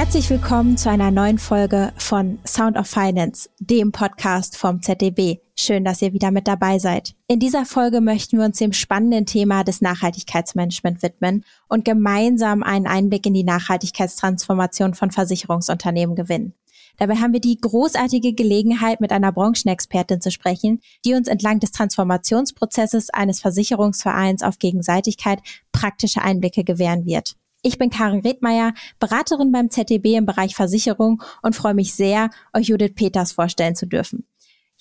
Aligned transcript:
Herzlich 0.00 0.30
willkommen 0.30 0.78
zu 0.78 0.88
einer 0.88 1.10
neuen 1.10 1.36
Folge 1.36 1.92
von 1.98 2.38
Sound 2.46 2.78
of 2.78 2.86
Finance, 2.86 3.50
dem 3.58 3.92
Podcast 3.92 4.56
vom 4.56 4.80
ZDB. 4.80 5.40
Schön, 5.54 5.84
dass 5.84 6.00
ihr 6.00 6.14
wieder 6.14 6.30
mit 6.30 6.48
dabei 6.48 6.78
seid. 6.78 7.14
In 7.26 7.38
dieser 7.38 7.66
Folge 7.66 8.00
möchten 8.00 8.38
wir 8.38 8.46
uns 8.46 8.56
dem 8.56 8.72
spannenden 8.72 9.26
Thema 9.26 9.62
des 9.62 9.82
Nachhaltigkeitsmanagement 9.82 11.02
widmen 11.02 11.44
und 11.68 11.84
gemeinsam 11.84 12.62
einen 12.62 12.86
Einblick 12.86 13.26
in 13.26 13.34
die 13.34 13.44
Nachhaltigkeitstransformation 13.44 14.94
von 14.94 15.10
Versicherungsunternehmen 15.10 16.16
gewinnen. 16.16 16.54
Dabei 16.96 17.16
haben 17.16 17.34
wir 17.34 17.40
die 17.40 17.60
großartige 17.60 18.32
Gelegenheit, 18.32 19.02
mit 19.02 19.12
einer 19.12 19.32
Branchenexpertin 19.32 20.22
zu 20.22 20.30
sprechen, 20.30 20.80
die 21.04 21.12
uns 21.12 21.28
entlang 21.28 21.60
des 21.60 21.72
Transformationsprozesses 21.72 23.10
eines 23.10 23.40
Versicherungsvereins 23.42 24.42
auf 24.42 24.58
Gegenseitigkeit 24.58 25.40
praktische 25.72 26.22
Einblicke 26.22 26.64
gewähren 26.64 27.04
wird. 27.04 27.36
Ich 27.62 27.76
bin 27.76 27.90
Karin 27.90 28.20
Redmeier, 28.20 28.72
Beraterin 28.98 29.52
beim 29.52 29.70
ZDB 29.70 30.16
im 30.16 30.24
Bereich 30.24 30.54
Versicherung 30.54 31.22
und 31.42 31.54
freue 31.54 31.74
mich 31.74 31.94
sehr, 31.94 32.30
euch 32.54 32.68
Judith 32.68 32.94
Peters 32.94 33.32
vorstellen 33.32 33.74
zu 33.74 33.86
dürfen. 33.86 34.26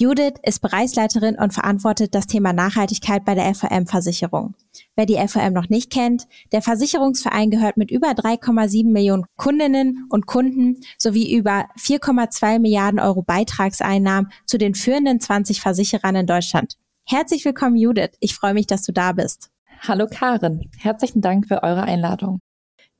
Judith 0.01 0.35
ist 0.43 0.61
Bereichsleiterin 0.61 1.35
und 1.35 1.53
verantwortet 1.53 2.15
das 2.15 2.25
Thema 2.25 2.53
Nachhaltigkeit 2.53 3.25
bei 3.25 3.35
der 3.35 3.53
FVM-Versicherung. 3.53 4.55
Wer 4.95 5.05
die 5.05 5.17
FVM 5.17 5.51
noch 5.51 5.67
nicht 5.67 5.91
kennt, 5.91 6.25
der 6.53 6.61
Versicherungsverein 6.61 7.49
gehört 7.49 7.75
mit 7.75 7.91
über 7.91 8.07
3,7 8.11 8.89
Millionen 8.89 9.25
Kundinnen 9.35 10.07
und 10.09 10.25
Kunden 10.25 10.79
sowie 10.97 11.35
über 11.35 11.65
4,2 11.77 12.59
Milliarden 12.59 13.01
Euro 13.01 13.23
Beitragseinnahmen 13.23 14.31
zu 14.45 14.57
den 14.57 14.73
führenden 14.73 15.19
20 15.19 15.59
Versicherern 15.59 16.15
in 16.15 16.27
Deutschland. 16.27 16.77
Herzlich 17.05 17.43
willkommen, 17.43 17.75
Judith. 17.75 18.11
Ich 18.21 18.35
freue 18.35 18.53
mich, 18.53 18.67
dass 18.67 18.83
du 18.83 18.93
da 18.93 19.11
bist. 19.11 19.49
Hallo 19.81 20.07
Karin. 20.09 20.69
Herzlichen 20.77 21.19
Dank 21.19 21.49
für 21.49 21.61
eure 21.61 21.83
Einladung. 21.83 22.39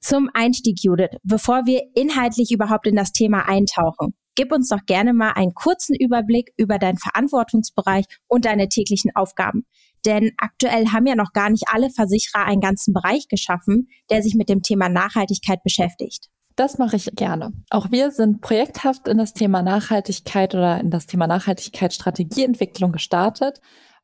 Zum 0.01 0.29
Einstieg, 0.33 0.77
Judith, 0.81 1.17
bevor 1.23 1.65
wir 1.65 1.81
inhaltlich 1.93 2.51
überhaupt 2.51 2.87
in 2.87 2.95
das 2.95 3.11
Thema 3.11 3.47
eintauchen, 3.47 4.13
gib 4.35 4.53
uns 4.53 4.69
doch 4.69 4.85
gerne 4.85 5.13
mal 5.13 5.31
einen 5.31 5.53
kurzen 5.53 5.95
Überblick 5.95 6.51
über 6.55 6.77
deinen 6.77 6.97
Verantwortungsbereich 6.97 8.05
und 8.27 8.45
deine 8.45 8.69
täglichen 8.69 9.11
Aufgaben. 9.13 9.65
Denn 10.05 10.31
aktuell 10.37 10.87
haben 10.87 11.05
ja 11.05 11.15
noch 11.15 11.33
gar 11.33 11.49
nicht 11.49 11.65
alle 11.67 11.89
Versicherer 11.89 12.45
einen 12.45 12.61
ganzen 12.61 12.93
Bereich 12.93 13.27
geschaffen, 13.27 13.89
der 14.09 14.21
sich 14.21 14.35
mit 14.35 14.47
dem 14.47 14.61
Thema 14.61 14.87
Nachhaltigkeit 14.87 15.61
beschäftigt. 15.63 16.29
Das 16.55 16.77
mache 16.77 16.95
ich 16.95 17.09
gerne. 17.15 17.51
Auch 17.69 17.91
wir 17.91 18.11
sind 18.11 18.41
projekthaft 18.41 19.07
in 19.07 19.17
das 19.17 19.33
Thema 19.33 19.61
Nachhaltigkeit 19.61 20.55
oder 20.55 20.79
in 20.79 20.89
das 20.89 21.05
Thema 21.05 21.27
Nachhaltigkeitsstrategieentwicklung 21.27 22.91
gestartet 22.91 23.59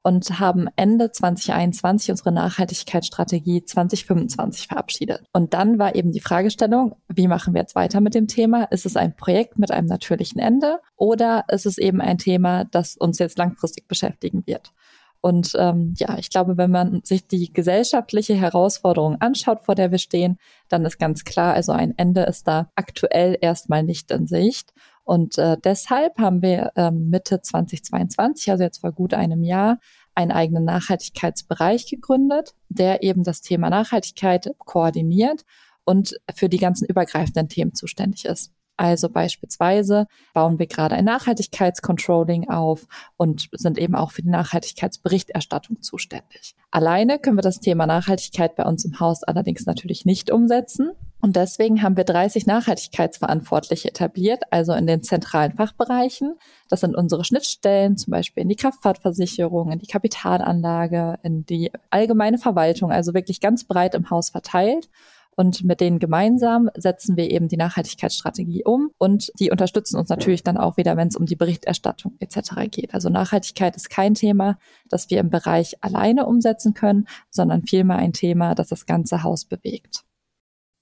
und 0.05 0.39
haben 0.39 0.67
Ende 0.75 1.11
2021 1.11 2.11
unsere 2.11 2.31
Nachhaltigkeitsstrategie 2.31 3.65
2025 3.65 4.67
verabschiedet. 4.67 5.23
Und 5.33 5.55
dann 5.55 5.79
war 5.79 5.95
eben 5.95 6.11
die 6.11 6.19
Fragestellung, 6.19 6.95
wie 7.07 7.27
machen 7.27 7.55
wir 7.55 7.61
jetzt 7.61 7.73
weiter 7.73 8.01
mit 8.01 8.13
dem 8.13 8.27
Thema? 8.27 8.65
Ist 8.65 8.85
es 8.85 8.97
ein 8.97 9.15
Projekt 9.15 9.57
mit 9.57 9.71
einem 9.71 9.87
natürlichen 9.87 10.39
Ende 10.39 10.79
oder 10.95 11.45
ist 11.47 11.65
es 11.65 11.79
eben 11.79 12.01
ein 12.01 12.19
Thema, 12.19 12.65
das 12.65 12.95
uns 12.95 13.17
jetzt 13.17 13.39
langfristig 13.39 13.87
beschäftigen 13.87 14.43
wird? 14.45 14.73
Und 15.21 15.53
ähm, 15.57 15.95
ja, 15.97 16.19
ich 16.19 16.29
glaube, 16.29 16.55
wenn 16.55 16.69
man 16.69 17.01
sich 17.03 17.25
die 17.25 17.51
gesellschaftliche 17.51 18.35
Herausforderung 18.35 19.19
anschaut, 19.21 19.61
vor 19.61 19.73
der 19.73 19.89
wir 19.89 19.97
stehen, 19.97 20.37
dann 20.69 20.85
ist 20.85 20.99
ganz 20.99 21.23
klar, 21.23 21.55
also 21.55 21.71
ein 21.71 21.97
Ende 21.97 22.21
ist 22.25 22.47
da 22.47 22.69
aktuell 22.75 23.35
erstmal 23.41 23.81
nicht 23.81 24.11
in 24.11 24.27
Sicht. 24.27 24.71
Und 25.05 25.37
äh, 25.37 25.55
deshalb 25.63 26.17
haben 26.17 26.41
wir 26.41 26.71
ähm, 26.75 27.09
Mitte 27.09 27.39
2022, 27.39 28.49
also 28.49 28.63
jetzt 28.63 28.79
vor 28.79 28.91
gut 28.91 29.13
einem 29.13 29.43
Jahr, 29.43 29.79
einen 30.15 30.31
eigenen 30.31 30.65
Nachhaltigkeitsbereich 30.65 31.87
gegründet, 31.87 32.55
der 32.69 33.03
eben 33.03 33.23
das 33.23 33.41
Thema 33.41 33.69
Nachhaltigkeit 33.69 34.55
koordiniert 34.57 35.45
und 35.85 36.19
für 36.33 36.49
die 36.49 36.57
ganzen 36.57 36.85
übergreifenden 36.85 37.49
Themen 37.49 37.75
zuständig 37.75 38.25
ist. 38.25 38.51
Also 38.77 39.09
beispielsweise 39.09 40.07
bauen 40.33 40.59
wir 40.59 40.67
gerade 40.67 40.95
ein 40.95 41.05
Nachhaltigkeitscontrolling 41.05 42.49
auf 42.49 42.87
und 43.17 43.47
sind 43.53 43.77
eben 43.77 43.95
auch 43.95 44.11
für 44.11 44.21
die 44.21 44.29
Nachhaltigkeitsberichterstattung 44.29 45.81
zuständig. 45.81 46.55
Alleine 46.71 47.19
können 47.19 47.37
wir 47.37 47.41
das 47.41 47.61
Thema 47.61 47.85
Nachhaltigkeit 47.85 48.55
bei 48.55 48.65
uns 48.65 48.83
im 48.83 48.99
Haus 48.99 49.23
allerdings 49.23 49.65
natürlich 49.65 50.05
nicht 50.05 50.29
umsetzen. 50.29 50.91
Und 51.21 51.37
deswegen 51.37 51.81
haben 51.81 51.97
wir 51.97 52.03
30 52.03 52.45
Nachhaltigkeitsverantwortliche 52.45 53.87
etabliert, 53.87 54.43
also 54.51 54.73
in 54.73 54.85
den 54.85 55.01
zentralen 55.01 55.53
Fachbereichen. 55.53 56.35
Das 56.69 56.81
sind 56.81 56.95
unsere 56.95 57.23
Schnittstellen, 57.23 57.97
zum 57.97 58.11
Beispiel 58.11 58.43
in 58.43 58.49
die 58.49 58.55
Kraftfahrtversicherung, 58.55 59.71
in 59.71 59.79
die 59.79 59.87
Kapitalanlage, 59.87 61.17
in 61.23 61.45
die 61.45 61.71
allgemeine 61.89 62.37
Verwaltung, 62.37 62.91
also 62.91 63.13
wirklich 63.13 63.39
ganz 63.39 63.63
breit 63.63 63.95
im 63.95 64.09
Haus 64.09 64.29
verteilt. 64.29 64.89
Und 65.35 65.63
mit 65.63 65.81
denen 65.81 65.99
gemeinsam 65.99 66.69
setzen 66.75 67.17
wir 67.17 67.29
eben 67.29 67.47
die 67.47 67.57
Nachhaltigkeitsstrategie 67.57 68.63
um 68.63 68.91
und 68.97 69.31
die 69.39 69.51
unterstützen 69.51 69.97
uns 69.97 70.09
natürlich 70.09 70.43
dann 70.43 70.57
auch 70.57 70.77
wieder, 70.77 70.95
wenn 70.95 71.09
es 71.09 71.15
um 71.15 71.25
die 71.25 71.35
Berichterstattung 71.35 72.15
etc. 72.19 72.69
geht. 72.71 72.93
Also 72.93 73.09
Nachhaltigkeit 73.09 73.75
ist 73.75 73.89
kein 73.89 74.13
Thema, 74.13 74.57
das 74.89 75.09
wir 75.09 75.19
im 75.19 75.29
Bereich 75.29 75.75
alleine 75.81 76.25
umsetzen 76.25 76.73
können, 76.73 77.07
sondern 77.29 77.63
vielmehr 77.63 77.97
ein 77.97 78.13
Thema, 78.13 78.55
das 78.55 78.69
das 78.69 78.85
ganze 78.85 79.23
Haus 79.23 79.45
bewegt. 79.45 80.05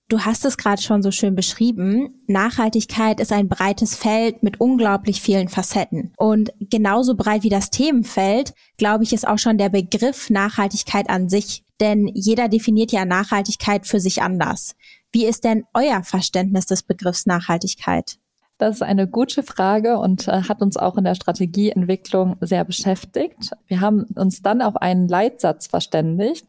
Du 0.10 0.20
hast 0.20 0.46
es 0.46 0.58
gerade 0.58 0.82
schon 0.82 1.02
so 1.02 1.12
schön 1.12 1.34
beschrieben. 1.34 2.24
Nachhaltigkeit 2.28 3.20
ist 3.20 3.32
ein 3.32 3.48
breites 3.48 3.96
Feld 3.96 4.44
mit 4.44 4.60
unglaublich 4.60 5.22
vielen 5.22 5.48
Facetten. 5.48 6.14
Und 6.18 6.54
genauso 6.60 7.16
breit 7.16 7.44
wie 7.44 7.50
das 7.50 7.72
Themenfeld, 7.72 8.54
glaube 8.78 9.06
ich, 9.06 9.14
ist 9.14 9.28
auch 9.28 9.40
schon 9.40 9.58
der 9.58 9.70
Begriff 9.70 10.30
Nachhaltigkeit 10.30 11.10
an 11.10 11.30
sich. 11.30 11.64
Denn 11.84 12.08
jeder 12.14 12.48
definiert 12.48 12.94
ja 12.94 13.04
Nachhaltigkeit 13.04 13.86
für 13.86 14.00
sich 14.00 14.22
anders. 14.22 14.78
Wie 15.12 15.26
ist 15.26 15.44
denn 15.44 15.66
euer 15.74 16.02
Verständnis 16.02 16.66
des 16.66 16.82
Begriffs 16.82 17.26
Nachhaltigkeit? 17.26 18.20
Das 18.60 18.76
ist 18.76 18.82
eine 18.84 19.08
gute 19.08 19.42
Frage 19.42 19.98
und 19.98 20.28
äh, 20.28 20.44
hat 20.44 20.62
uns 20.62 20.78
auch 20.78 20.96
in 20.96 21.04
der 21.04 21.16
Strategieentwicklung 21.16 22.38
sehr 22.40 22.64
beschäftigt. 22.64 23.52
Wir 23.68 23.82
haben 23.82 24.04
uns 24.16 24.42
dann 24.44 24.62
auf 24.62 24.78
einen 24.78 25.08
Leitsatz 25.08 25.68
verständigt, 25.68 26.48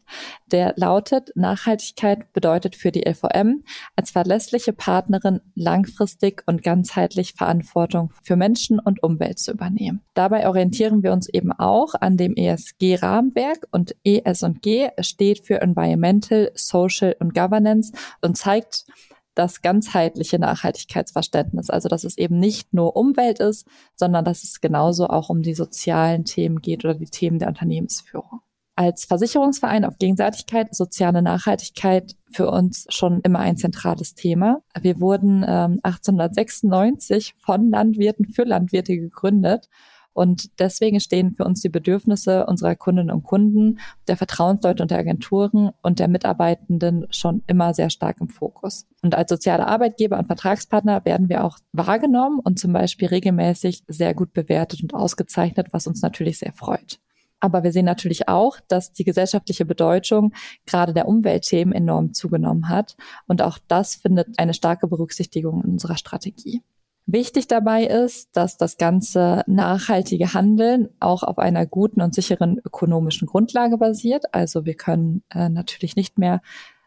der 0.51 0.73
lautet, 0.77 1.31
Nachhaltigkeit 1.35 2.31
bedeutet 2.31 2.75
für 2.75 2.91
die 2.91 3.07
LVM 3.07 3.63
als 3.95 4.11
verlässliche 4.11 4.71
Partnerin 4.71 5.41
langfristig 5.55 6.43
und 6.45 6.61
ganzheitlich 6.61 7.33
Verantwortung 7.33 8.11
für 8.21 8.35
Menschen 8.35 8.79
und 8.79 9.01
Umwelt 9.01 9.39
zu 9.39 9.51
übernehmen. 9.51 10.01
Dabei 10.13 10.47
orientieren 10.47 11.01
wir 11.01 11.11
uns 11.11 11.27
eben 11.27 11.51
auch 11.51 11.95
an 11.99 12.17
dem 12.17 12.35
ESG-Rahmenwerk 12.35 13.67
und 13.71 13.95
ES&G 14.03 14.89
steht 14.99 15.39
für 15.39 15.59
Environmental, 15.59 16.51
Social 16.53 17.15
und 17.19 17.33
Governance 17.33 17.93
und 18.21 18.37
zeigt, 18.37 18.85
das 19.35 19.61
ganzheitliche 19.61 20.39
Nachhaltigkeitsverständnis. 20.39 21.69
Also, 21.69 21.89
dass 21.89 22.03
es 22.03 22.17
eben 22.17 22.39
nicht 22.39 22.73
nur 22.73 22.95
Umwelt 22.95 23.39
ist, 23.39 23.67
sondern 23.95 24.25
dass 24.25 24.43
es 24.43 24.61
genauso 24.61 25.07
auch 25.07 25.29
um 25.29 25.41
die 25.41 25.53
sozialen 25.53 26.25
Themen 26.25 26.61
geht 26.61 26.83
oder 26.83 26.95
die 26.95 27.05
Themen 27.05 27.39
der 27.39 27.49
Unternehmensführung. 27.49 28.41
Als 28.77 29.05
Versicherungsverein 29.05 29.85
auf 29.85 29.97
Gegenseitigkeit 29.99 30.75
soziale 30.75 31.21
Nachhaltigkeit 31.21 32.15
für 32.29 32.49
uns 32.51 32.85
schon 32.89 33.21
immer 33.21 33.39
ein 33.39 33.55
zentrales 33.55 34.15
Thema. 34.15 34.61
Wir 34.77 34.99
wurden 34.99 35.45
ähm, 35.47 35.79
1896 35.83 37.35
von 37.39 37.69
Landwirten 37.69 38.27
für 38.27 38.43
Landwirte 38.43 38.97
gegründet 38.97 39.69
und 40.15 40.61
deswegen 40.61 41.01
stehen 41.01 41.33
für 41.35 41.43
uns 41.43 41.59
die 41.59 41.67
Bedürfnisse 41.67 42.45
unserer 42.45 42.75
Kundinnen 42.75 43.11
und 43.11 43.23
Kunden, 43.23 43.79
der 44.07 44.15
Vertrauensleute 44.15 44.81
und 44.81 44.89
der 44.89 44.99
Agenturen 44.99 45.71
und 45.81 45.99
der 45.99 46.07
Mitarbeitenden 46.07 47.05
schon 47.09 47.43
immer 47.47 47.73
sehr 47.73 47.89
stark 47.89 48.21
im 48.21 48.29
Fokus. 48.29 48.87
Und 49.01 49.13
als 49.13 49.29
soziale 49.29 49.67
Arbeitgeber 49.67 50.17
und 50.17 50.27
Vertragspartner 50.27 51.03
werden 51.03 51.27
wir 51.27 51.43
auch 51.43 51.57
wahrgenommen 51.73 52.39
und 52.39 52.57
zum 52.57 52.71
Beispiel 52.71 53.09
regelmäßig 53.09 53.83
sehr 53.89 54.13
gut 54.13 54.31
bewertet 54.31 54.81
und 54.83 54.93
ausgezeichnet, 54.93 55.67
was 55.71 55.85
uns 55.85 56.01
natürlich 56.01 56.39
sehr 56.39 56.53
freut. 56.53 56.97
Aber 57.41 57.63
wir 57.63 57.73
sehen 57.73 57.85
natürlich 57.85 58.29
auch, 58.29 58.61
dass 58.69 58.93
die 58.93 59.03
gesellschaftliche 59.03 59.65
Bedeutung 59.65 60.31
gerade 60.65 60.93
der 60.93 61.09
Umweltthemen 61.09 61.73
enorm 61.73 62.13
zugenommen 62.13 62.69
hat. 62.69 62.95
Und 63.27 63.41
auch 63.41 63.59
das 63.67 63.95
findet 63.95 64.39
eine 64.39 64.53
starke 64.53 64.87
Berücksichtigung 64.87 65.61
in 65.61 65.71
unserer 65.71 65.97
Strategie. 65.97 66.61
Wichtig 67.07 67.47
dabei 67.47 67.85
ist, 67.85 68.35
dass 68.35 68.57
das 68.57 68.77
ganze 68.77 69.43
nachhaltige 69.45 70.33
Handeln 70.33 70.89
auch 70.99 71.21
auf 71.21 71.37
einer 71.37 71.67
guten 71.67 72.01
und 72.01 72.15
sicheren 72.15 72.59
ökonomischen 72.65 73.27
Grundlage 73.27 73.77
basiert. 73.77 74.33
Also 74.33 74.65
wir 74.65 74.73
können 74.73 75.23
äh, 75.29 75.49
natürlich 75.49 75.95
nicht 75.95 76.17
mehr 76.17 76.41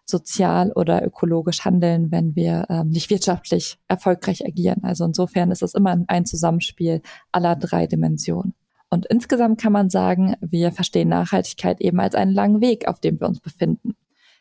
sozial 0.04 0.72
oder 0.72 1.04
ökologisch 1.06 1.64
handeln, 1.64 2.10
wenn 2.10 2.34
wir 2.34 2.66
ähm, 2.68 2.88
nicht 2.88 3.10
wirtschaftlich 3.10 3.78
erfolgreich 3.86 4.44
agieren. 4.44 4.82
Also 4.82 5.04
insofern 5.04 5.52
ist 5.52 5.62
es 5.62 5.74
immer 5.74 5.96
ein 6.08 6.26
Zusammenspiel 6.26 7.00
aller 7.30 7.54
drei 7.54 7.86
Dimensionen. 7.86 8.54
Und 8.90 9.06
insgesamt 9.06 9.60
kann 9.60 9.72
man 9.72 9.90
sagen, 9.90 10.34
wir 10.40 10.72
verstehen 10.72 11.10
Nachhaltigkeit 11.10 11.80
eben 11.80 12.00
als 12.00 12.14
einen 12.16 12.32
langen 12.32 12.60
Weg, 12.60 12.88
auf 12.88 13.00
dem 13.00 13.20
wir 13.20 13.28
uns 13.28 13.38
befinden. 13.38 13.94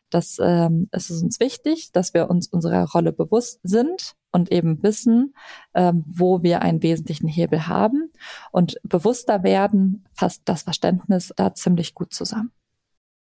Das 0.10 0.40
ähm, 0.42 0.88
es 0.92 1.10
ist 1.10 1.22
uns 1.22 1.40
wichtig, 1.40 1.92
dass 1.92 2.14
wir 2.14 2.30
uns 2.30 2.48
unserer 2.48 2.86
Rolle 2.86 3.12
bewusst 3.12 3.60
sind 3.64 4.16
und 4.38 4.52
eben 4.52 4.82
wissen, 4.84 5.34
ähm, 5.74 6.04
wo 6.08 6.44
wir 6.44 6.62
einen 6.62 6.84
wesentlichen 6.84 7.28
Hebel 7.28 7.68
haben. 7.68 8.12
Und 8.52 8.78
bewusster 8.84 9.44
werden 9.44 10.06
fasst 10.14 10.44
das 10.46 10.64
Verständnis 10.64 11.34
da 11.36 11.54
ziemlich 11.54 11.94
gut 11.94 12.14
zusammen. 12.14 12.52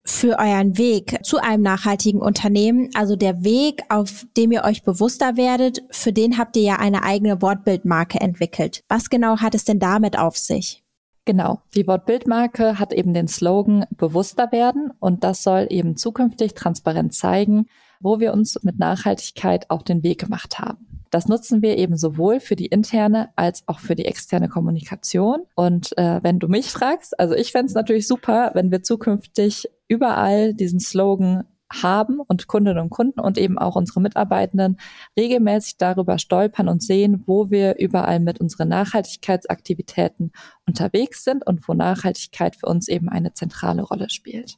für 0.05 0.39
euren 0.39 0.79
Weg 0.79 1.19
zu 1.23 1.37
einem 1.37 1.63
nachhaltigen 1.63 2.23
Unternehmen, 2.23 2.89
also 2.95 3.15
der 3.15 3.45
Weg, 3.45 3.83
auf 3.91 4.27
dem 4.39 4.53
ihr 4.53 4.65
euch 4.65 4.83
bewusster 4.83 5.37
werdet, 5.37 5.83
für 5.91 6.15
den 6.15 6.39
habt 6.39 6.57
ihr 6.57 6.63
ja 6.63 6.77
eine 6.77 7.03
eigene 7.03 7.43
Wortbildmarke 7.43 8.19
entwickelt. 8.19 8.83
Was 8.89 9.11
genau 9.11 9.39
hat 9.39 9.55
es 9.55 9.65
denn 9.65 9.79
damit 9.79 10.19
auf 10.19 10.39
sich? 10.39 10.83
Genau, 11.27 11.61
die 11.75 11.87
Wortbildmarke 11.87 12.79
hat 12.79 12.95
eben 12.95 13.13
den 13.13 13.29
Slogan 13.29 13.85
bewusster 13.91 14.51
werden 14.51 14.93
und 14.99 15.25
das 15.25 15.43
soll 15.43 15.67
eben 15.69 15.95
zukünftig 15.99 16.55
transparent 16.55 17.13
zeigen, 17.13 17.67
wo 18.01 18.19
wir 18.19 18.33
uns 18.33 18.59
mit 18.63 18.79
Nachhaltigkeit 18.79 19.69
auf 19.69 19.85
den 19.85 20.03
Weg 20.03 20.21
gemacht 20.21 20.59
haben. 20.59 20.88
Das 21.11 21.29
nutzen 21.29 21.63
wir 21.63 21.77
eben 21.77 21.97
sowohl 21.97 22.41
für 22.41 22.57
die 22.57 22.67
interne 22.67 23.31
als 23.37 23.63
auch 23.67 23.79
für 23.81 23.95
die 23.95 24.05
externe 24.05 24.49
Kommunikation. 24.49 25.41
Und 25.55 25.97
äh, 25.97 26.21
wenn 26.23 26.39
du 26.39 26.49
mich 26.49 26.71
fragst, 26.71 27.19
also 27.19 27.35
ich 27.35 27.53
fände 27.53 27.67
es 27.67 27.75
natürlich 27.75 28.07
super, 28.07 28.51
wenn 28.55 28.71
wir 28.71 28.83
zukünftig 28.83 29.69
überall 29.89 30.55
diesen 30.55 30.81
Slogan 30.81 31.45
haben 31.71 32.21
und 32.21 32.47
Kundinnen 32.47 32.79
und 32.79 32.91
Kunden 32.91 33.21
und 33.21 33.37
eben 33.39 33.59
auch 33.59 33.77
unsere 33.77 34.01
Mitarbeitenden 34.01 34.79
regelmäßig 35.19 35.77
darüber 35.77 36.19
stolpern 36.19 36.69
und 36.69 36.83
sehen, 36.83 37.25
wo 37.27 37.51
wir 37.51 37.79
überall 37.79 38.21
mit 38.21 38.41
unseren 38.41 38.69
Nachhaltigkeitsaktivitäten 38.69 40.33
unterwegs 40.67 41.25
sind 41.25 41.47
und 41.47 41.67
wo 41.69 41.75
Nachhaltigkeit 41.75 42.57
für 42.57 42.67
uns 42.67 42.89
eben 42.89 43.09
eine 43.09 43.35
zentrale 43.35 43.83
Rolle 43.83 44.09
spielt. 44.09 44.57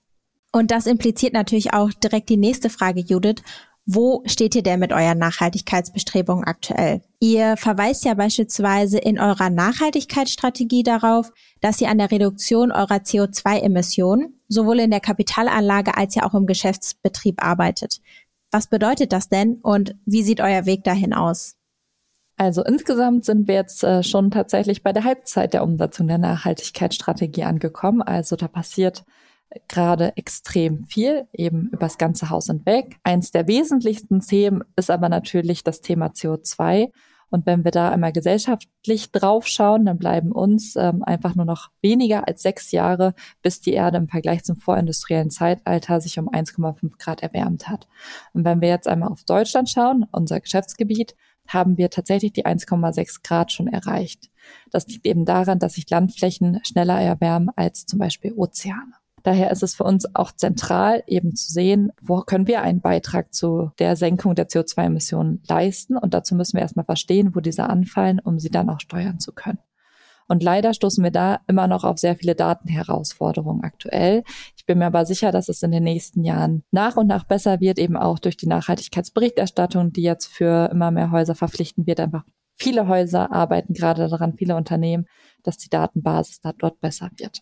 Und 0.53 0.71
das 0.73 0.87
impliziert 0.87 1.33
natürlich 1.33 1.73
auch 1.75 1.93
direkt 1.93 2.29
die 2.29 2.37
nächste 2.37 2.71
Frage, 2.71 3.01
Judith. 3.01 3.43
Wo 3.93 4.23
steht 4.25 4.55
ihr 4.55 4.63
denn 4.63 4.79
mit 4.79 4.93
euren 4.93 5.19
Nachhaltigkeitsbestrebungen 5.19 6.45
aktuell? 6.45 7.03
Ihr 7.19 7.57
verweist 7.57 8.05
ja 8.05 8.15
beispielsweise 8.15 8.99
in 8.99 9.19
eurer 9.19 9.51
Nachhaltigkeitsstrategie 9.51 10.85
darauf, 10.85 11.33
dass 11.61 11.81
ihr 11.81 11.89
an 11.89 11.99
der 11.99 12.13
Reduktion 12.13 12.71
eurer 12.71 12.99
CO2-Emissionen 12.99 14.41
sowohl 14.47 14.79
in 14.79 14.93
der 14.93 15.01
Kapitalanlage 15.01 15.97
als 15.97 16.15
ja 16.15 16.23
auch 16.23 16.35
im 16.35 16.47
Geschäftsbetrieb 16.47 17.43
arbeitet. 17.43 18.01
Was 18.53 18.69
bedeutet 18.69 19.13
das 19.13 19.29
denn 19.29 19.57
und 19.61 19.97
wie 20.07 20.23
sieht 20.23 20.41
euer 20.41 20.67
Weg 20.67 20.85
dahin 20.85 21.13
aus? 21.13 21.57
Also 22.37 22.63
insgesamt 22.63 23.25
sind 23.25 23.49
wir 23.49 23.57
jetzt 23.57 23.83
äh, 23.83 24.05
schon 24.05 24.31
tatsächlich 24.31 24.85
bei 24.85 24.93
der 24.93 25.03
Halbzeit 25.03 25.53
der 25.53 25.65
Umsetzung 25.65 26.07
der 26.07 26.19
Nachhaltigkeitsstrategie 26.19 27.43
angekommen. 27.43 28.03
Also 28.03 28.37
da 28.37 28.47
passiert 28.47 29.05
gerade 29.69 30.17
extrem 30.17 30.87
viel, 30.87 31.27
eben 31.33 31.69
übers 31.73 31.99
ganze 31.99 32.31
Haus 32.31 32.47
hinweg. 32.47 32.97
Eins 33.03 33.31
der 33.31 33.49
wesentlichsten 33.49 34.21
Themen 34.21 34.63
ist 34.77 34.91
aber 34.91 35.09
natürlich 35.09 35.65
das 35.65 35.81
Thema 35.81 36.09
CO2. 36.09 36.91
Und 37.31 37.47
wenn 37.47 37.65
wir 37.65 37.71
da 37.71 37.91
einmal 37.91 38.13
gesellschaftlich 38.13 39.13
draufschauen, 39.13 39.85
dann 39.85 39.99
bleiben 39.99 40.33
uns 40.33 40.75
ähm, 40.75 41.05
einfach 41.05 41.37
nur 41.37 41.45
noch 41.45 41.71
weniger 41.81 42.27
als 42.27 42.43
sechs 42.43 42.73
Jahre, 42.73 43.15
bis 43.41 43.61
die 43.61 43.73
Erde 43.73 43.99
im 43.99 44.09
Vergleich 44.09 44.43
zum 44.43 44.57
vorindustriellen 44.57 45.31
Zeitalter 45.31 46.01
sich 46.01 46.19
um 46.19 46.29
1,5 46.29 46.99
Grad 46.99 47.23
erwärmt 47.23 47.69
hat. 47.69 47.87
Und 48.33 48.45
wenn 48.45 48.61
wir 48.61 48.69
jetzt 48.69 48.89
einmal 48.89 49.11
auf 49.11 49.23
Deutschland 49.23 49.71
schauen, 49.71 50.07
unser 50.11 50.41
Geschäftsgebiet, 50.41 51.15
haben 51.47 51.79
wir 51.79 51.91
tatsächlich 51.91 52.33
die 52.33 52.47
1,6 52.47 53.23
Grad 53.23 53.53
schon 53.53 53.69
erreicht. 53.69 54.31
Das 54.71 54.87
liegt 54.89 55.07
eben 55.07 55.25
daran, 55.25 55.59
dass 55.59 55.75
sich 55.75 55.89
Landflächen 55.89 56.61
schneller 56.65 57.01
erwärmen 57.01 57.51
als 57.55 57.87
zum 57.87 57.99
Beispiel 57.99 58.33
Ozeane. 58.33 59.00
Daher 59.23 59.51
ist 59.51 59.63
es 59.63 59.75
für 59.75 59.85
uns 59.85 60.15
auch 60.15 60.33
zentral, 60.33 61.03
eben 61.07 61.35
zu 61.35 61.53
sehen, 61.53 61.93
wo 62.01 62.21
können 62.21 62.47
wir 62.47 62.63
einen 62.63 62.81
Beitrag 62.81 63.35
zu 63.35 63.71
der 63.79 63.97
Senkung 63.97 64.35
der 64.35 64.49
CO2-Emissionen 64.49 65.43
leisten. 65.49 65.97
Und 65.97 66.15
dazu 66.15 66.35
müssen 66.35 66.55
wir 66.57 66.63
erstmal 66.63 66.85
verstehen, 66.85 67.35
wo 67.35 67.41
diese 67.41 67.65
anfallen, 67.65 68.21
um 68.21 68.39
sie 68.39 68.51
dann 68.51 68.71
auch 68.71 68.81
steuern 68.81 69.21
zu 69.21 69.33
können. 69.33 69.59
Und 70.31 70.45
leider 70.45 70.75
stoßen 70.75 71.03
wir 71.03 71.11
da 71.11 71.41
immer 71.49 71.67
noch 71.67 71.83
auf 71.83 71.99
sehr 71.99 72.15
viele 72.15 72.37
Datenherausforderungen 72.37 73.65
aktuell. 73.65 74.23
Ich 74.57 74.65
bin 74.65 74.79
mir 74.79 74.87
aber 74.87 75.05
sicher, 75.05 75.33
dass 75.33 75.49
es 75.49 75.61
in 75.65 75.73
den 75.73 75.83
nächsten 75.83 76.23
Jahren 76.23 76.63
nach 76.71 76.97
und 76.97 77.09
nach 77.09 77.25
besser 77.25 77.59
wird, 77.59 77.81
eben 77.81 77.97
auch 77.97 78.21
durch 78.21 78.37
die 78.37 78.47
Nachhaltigkeitsberichterstattung, 78.47 79.93
die 79.93 80.03
jetzt 80.03 80.27
für 80.27 80.71
immer 80.71 80.93
mehr 80.93 81.11
Häuser 81.11 81.35
verpflichten 81.35 81.85
wird. 81.85 81.99
Einfach 81.99 82.23
viele 82.55 82.87
Häuser 82.87 83.33
arbeiten 83.33 83.75
gerade 83.75 84.07
daran, 84.09 84.35
viele 84.37 84.55
Unternehmen, 84.55 85.07
dass 85.43 85.57
die 85.57 85.69
Datenbasis 85.69 86.41
da 86.41 86.53
dort 86.53 86.81
besser 86.81 87.11
wird. 87.17 87.41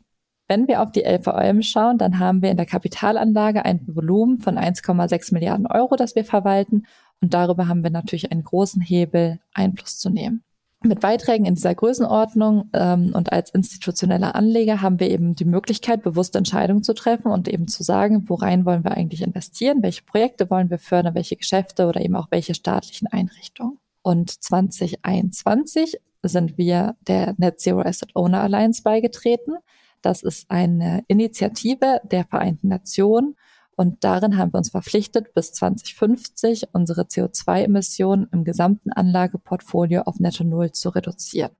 Wenn 0.48 0.66
wir 0.66 0.82
auf 0.82 0.90
die 0.90 1.02
LVM 1.02 1.62
schauen, 1.62 1.98
dann 1.98 2.18
haben 2.18 2.40
wir 2.40 2.50
in 2.50 2.56
der 2.56 2.66
Kapitalanlage 2.66 3.64
ein 3.64 3.82
Volumen 3.86 4.40
von 4.40 4.56
1,6 4.58 5.34
Milliarden 5.34 5.66
Euro, 5.66 5.94
das 5.96 6.14
wir 6.14 6.24
verwalten. 6.24 6.86
Und 7.20 7.34
darüber 7.34 7.68
haben 7.68 7.82
wir 7.82 7.90
natürlich 7.90 8.32
einen 8.32 8.44
großen 8.44 8.80
Hebel, 8.80 9.40
Einfluss 9.52 9.98
zu 9.98 10.08
nehmen. 10.08 10.42
Mit 10.82 11.00
Beiträgen 11.00 11.44
in 11.44 11.56
dieser 11.56 11.74
Größenordnung 11.74 12.70
ähm, 12.72 13.10
und 13.12 13.32
als 13.32 13.50
institutioneller 13.50 14.36
Anleger 14.36 14.80
haben 14.80 15.00
wir 15.00 15.10
eben 15.10 15.34
die 15.34 15.44
Möglichkeit, 15.44 16.02
bewusste 16.02 16.38
Entscheidungen 16.38 16.84
zu 16.84 16.94
treffen 16.94 17.32
und 17.32 17.48
eben 17.48 17.66
zu 17.66 17.82
sagen, 17.82 18.28
worein 18.28 18.64
wollen 18.64 18.84
wir 18.84 18.92
eigentlich 18.92 19.22
investieren, 19.22 19.82
welche 19.82 20.04
Projekte 20.04 20.50
wollen 20.50 20.70
wir 20.70 20.78
fördern, 20.78 21.16
welche 21.16 21.34
Geschäfte 21.34 21.88
oder 21.88 22.00
eben 22.00 22.14
auch 22.14 22.28
welche 22.30 22.54
staatlichen 22.54 23.08
Einrichtungen. 23.08 23.78
Und 24.02 24.30
2021 24.30 25.98
sind 26.22 26.56
wir 26.56 26.94
der 27.06 27.34
Net 27.38 27.60
Zero 27.60 27.80
Asset 27.80 28.14
Owner 28.14 28.40
Alliance 28.42 28.82
beigetreten. 28.82 29.56
Das 30.02 30.22
ist 30.22 30.50
eine 30.50 31.04
Initiative 31.08 32.00
der 32.04 32.24
Vereinten 32.24 32.68
Nationen 32.68 33.36
und 33.78 34.02
darin 34.02 34.36
haben 34.36 34.52
wir 34.52 34.58
uns 34.58 34.70
verpflichtet, 34.70 35.34
bis 35.34 35.52
2050 35.52 36.70
unsere 36.72 37.02
CO2-Emissionen 37.02 38.26
im 38.32 38.42
gesamten 38.42 38.92
Anlageportfolio 38.92 40.02
auf 40.02 40.18
Netto 40.18 40.42
Null 40.42 40.72
zu 40.72 40.88
reduzieren. 40.88 41.52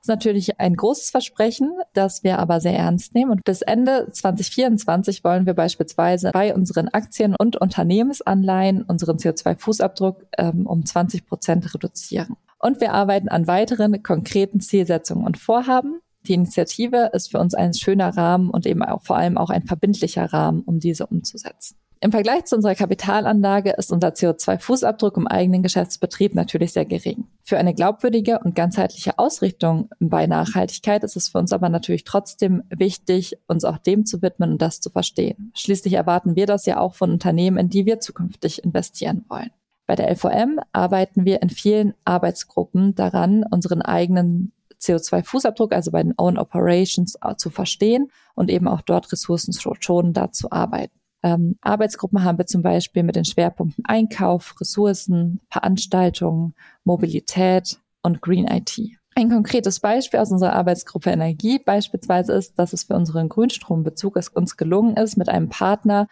Das 0.00 0.04
ist 0.04 0.08
natürlich 0.08 0.58
ein 0.58 0.74
großes 0.74 1.10
Versprechen, 1.10 1.72
das 1.92 2.24
wir 2.24 2.38
aber 2.38 2.60
sehr 2.60 2.78
ernst 2.78 3.14
nehmen. 3.14 3.32
Und 3.32 3.44
bis 3.44 3.60
Ende 3.60 4.08
2024 4.10 5.22
wollen 5.22 5.44
wir 5.44 5.52
beispielsweise 5.52 6.30
bei 6.32 6.54
unseren 6.54 6.88
Aktien 6.88 7.36
und 7.38 7.60
Unternehmensanleihen 7.60 8.82
unseren 8.84 9.18
CO2-Fußabdruck 9.18 10.24
ähm, 10.38 10.66
um 10.66 10.86
20 10.86 11.26
Prozent 11.26 11.74
reduzieren. 11.74 12.38
Und 12.58 12.80
wir 12.80 12.94
arbeiten 12.94 13.28
an 13.28 13.46
weiteren 13.46 14.02
konkreten 14.02 14.60
Zielsetzungen 14.60 15.26
und 15.26 15.36
Vorhaben. 15.36 16.00
Die 16.30 16.34
Initiative 16.34 17.10
ist 17.12 17.32
für 17.32 17.40
uns 17.40 17.54
ein 17.54 17.74
schöner 17.74 18.16
Rahmen 18.16 18.50
und 18.50 18.64
eben 18.64 18.84
auch 18.84 19.02
vor 19.02 19.16
allem 19.16 19.36
auch 19.36 19.50
ein 19.50 19.64
verbindlicher 19.64 20.32
Rahmen, 20.32 20.60
um 20.60 20.78
diese 20.78 21.08
umzusetzen. 21.08 21.74
Im 21.98 22.12
Vergleich 22.12 22.44
zu 22.44 22.54
unserer 22.54 22.76
Kapitalanlage 22.76 23.72
ist 23.72 23.90
unser 23.90 24.10
CO2-Fußabdruck 24.10 25.16
im 25.16 25.26
eigenen 25.26 25.64
Geschäftsbetrieb 25.64 26.36
natürlich 26.36 26.72
sehr 26.72 26.84
gering. 26.84 27.24
Für 27.42 27.58
eine 27.58 27.74
glaubwürdige 27.74 28.38
und 28.44 28.54
ganzheitliche 28.54 29.18
Ausrichtung 29.18 29.90
bei 29.98 30.28
Nachhaltigkeit 30.28 31.02
ist 31.02 31.16
es 31.16 31.30
für 31.30 31.38
uns 31.38 31.52
aber 31.52 31.68
natürlich 31.68 32.04
trotzdem 32.04 32.62
wichtig, 32.70 33.36
uns 33.48 33.64
auch 33.64 33.78
dem 33.78 34.06
zu 34.06 34.22
widmen 34.22 34.52
und 34.52 34.62
das 34.62 34.80
zu 34.80 34.88
verstehen. 34.88 35.50
Schließlich 35.56 35.94
erwarten 35.94 36.36
wir 36.36 36.46
das 36.46 36.64
ja 36.64 36.78
auch 36.78 36.94
von 36.94 37.10
Unternehmen, 37.10 37.56
in 37.56 37.70
die 37.70 37.86
wir 37.86 37.98
zukünftig 37.98 38.62
investieren 38.62 39.24
wollen. 39.28 39.50
Bei 39.88 39.96
der 39.96 40.08
LVM 40.08 40.60
arbeiten 40.70 41.24
wir 41.24 41.42
in 41.42 41.50
vielen 41.50 41.94
Arbeitsgruppen 42.04 42.94
daran, 42.94 43.44
unseren 43.50 43.82
eigenen 43.82 44.52
CO2-Fußabdruck, 44.80 45.72
also 45.72 45.90
bei 45.90 46.02
den 46.02 46.14
Own 46.16 46.38
Operations 46.38 47.16
äh, 47.22 47.36
zu 47.36 47.50
verstehen 47.50 48.10
und 48.34 48.50
eben 48.50 48.68
auch 48.68 48.82
dort 48.82 49.10
ressourcenschonender 49.12 50.32
zu 50.32 50.50
arbeiten. 50.50 51.00
Ähm, 51.22 51.56
Arbeitsgruppen 51.60 52.24
haben 52.24 52.38
wir 52.38 52.46
zum 52.46 52.62
Beispiel 52.62 53.02
mit 53.02 53.16
den 53.16 53.24
Schwerpunkten 53.24 53.84
Einkauf, 53.84 54.58
Ressourcen, 54.60 55.40
Veranstaltungen, 55.50 56.54
Mobilität 56.84 57.78
und 58.02 58.22
Green 58.22 58.46
IT. 58.46 58.78
Ein 59.16 59.28
konkretes 59.28 59.80
Beispiel 59.80 60.20
aus 60.20 60.30
unserer 60.30 60.54
Arbeitsgruppe 60.54 61.10
Energie 61.10 61.58
beispielsweise 61.58 62.32
ist, 62.32 62.58
dass 62.58 62.72
es 62.72 62.84
für 62.84 62.94
unseren 62.94 63.28
Grünstrombezug 63.28 64.16
es 64.16 64.28
uns 64.28 64.56
gelungen 64.56 64.96
ist, 64.96 65.16
mit 65.16 65.28
einem 65.28 65.48
Partner 65.48 66.06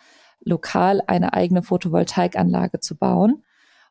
lokal 0.45 1.01
eine 1.07 1.33
eigene 1.33 1.63
Photovoltaikanlage 1.63 2.81
zu 2.81 2.97
bauen. 2.97 3.43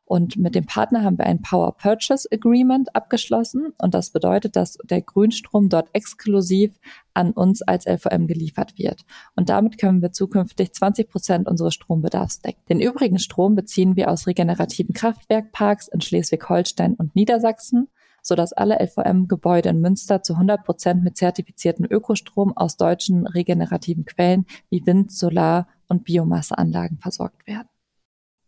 Und 0.08 0.38
mit 0.38 0.54
dem 0.54 0.64
Partner 0.64 1.04
haben 1.04 1.18
wir 1.18 1.26
ein 1.26 1.42
Power 1.42 1.76
Purchase 1.76 2.26
Agreement 2.32 2.96
abgeschlossen. 2.96 3.74
Und 3.76 3.92
das 3.92 4.08
bedeutet, 4.08 4.56
dass 4.56 4.78
der 4.82 5.02
Grünstrom 5.02 5.68
dort 5.68 5.90
exklusiv 5.92 6.80
an 7.12 7.32
uns 7.32 7.60
als 7.60 7.84
LVM 7.84 8.26
geliefert 8.26 8.78
wird. 8.78 9.04
Und 9.36 9.50
damit 9.50 9.76
können 9.76 10.00
wir 10.00 10.12
zukünftig 10.12 10.72
20 10.72 11.10
Prozent 11.10 11.46
unseres 11.46 11.74
Strombedarfs 11.74 12.40
decken. 12.40 12.62
Den 12.70 12.80
übrigen 12.80 13.18
Strom 13.18 13.54
beziehen 13.54 13.96
wir 13.96 14.10
aus 14.10 14.26
regenerativen 14.26 14.94
Kraftwerkparks 14.94 15.88
in 15.88 16.00
Schleswig-Holstein 16.00 16.94
und 16.94 17.14
Niedersachsen 17.14 17.88
sodass 18.20 18.52
alle 18.52 18.78
LVM-Gebäude 18.78 19.70
in 19.70 19.80
Münster 19.80 20.22
zu 20.22 20.34
100 20.34 20.64
Prozent 20.64 21.02
mit 21.02 21.16
zertifizierten 21.16 21.86
Ökostrom 21.86 22.54
aus 22.54 22.76
deutschen 22.76 23.26
regenerativen 23.26 24.04
Quellen 24.04 24.44
wie 24.68 24.84
Wind, 24.84 25.12
Solar 25.12 25.66
und 25.86 26.04
Biomasseanlagen 26.04 26.98
versorgt 26.98 27.46
werden. 27.46 27.68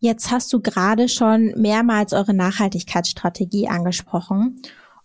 Jetzt 0.02 0.30
hast 0.30 0.50
du 0.52 0.61
gerade 0.61 1.09
schon 1.11 1.52
mehrmals 1.57 2.14
eure 2.14 2.33
Nachhaltigkeitsstrategie 2.33 3.69
angesprochen. 3.69 4.62